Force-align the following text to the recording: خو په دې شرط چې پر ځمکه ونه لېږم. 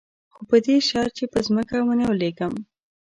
خو 0.33 0.41
په 0.49 0.57
دې 0.65 0.77
شرط 0.87 1.11
چې 1.17 1.25
پر 1.31 1.41
ځمکه 1.47 1.75
ونه 1.87 2.05
لېږم. 2.21 2.53